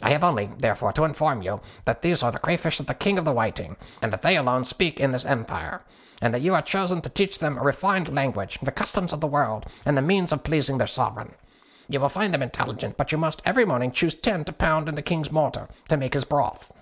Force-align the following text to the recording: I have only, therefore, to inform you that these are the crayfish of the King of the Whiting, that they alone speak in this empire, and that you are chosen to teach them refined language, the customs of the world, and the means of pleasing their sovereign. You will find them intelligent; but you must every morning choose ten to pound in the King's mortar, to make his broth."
I 0.00 0.12
have 0.12 0.24
only, 0.24 0.50
therefore, 0.56 0.94
to 0.94 1.04
inform 1.04 1.42
you 1.42 1.60
that 1.84 2.00
these 2.00 2.22
are 2.22 2.32
the 2.32 2.38
crayfish 2.38 2.80
of 2.80 2.86
the 2.86 2.94
King 2.94 3.18
of 3.18 3.26
the 3.26 3.34
Whiting, 3.34 3.76
that 4.00 4.22
they 4.22 4.34
alone 4.34 4.64
speak 4.64 4.98
in 4.98 5.12
this 5.12 5.26
empire, 5.26 5.82
and 6.22 6.32
that 6.32 6.40
you 6.40 6.54
are 6.54 6.62
chosen 6.62 7.02
to 7.02 7.10
teach 7.10 7.38
them 7.38 7.58
refined 7.58 8.08
language, 8.08 8.58
the 8.62 8.72
customs 8.72 9.12
of 9.12 9.20
the 9.20 9.26
world, 9.26 9.66
and 9.84 9.94
the 9.94 10.00
means 10.00 10.32
of 10.32 10.42
pleasing 10.42 10.78
their 10.78 10.86
sovereign. 10.86 11.34
You 11.86 12.00
will 12.00 12.08
find 12.08 12.32
them 12.32 12.42
intelligent; 12.42 12.96
but 12.96 13.12
you 13.12 13.18
must 13.18 13.42
every 13.44 13.66
morning 13.66 13.92
choose 13.92 14.14
ten 14.14 14.42
to 14.46 14.54
pound 14.54 14.88
in 14.88 14.94
the 14.94 15.02
King's 15.02 15.30
mortar, 15.30 15.68
to 15.90 15.98
make 15.98 16.14
his 16.14 16.24
broth." 16.24 16.72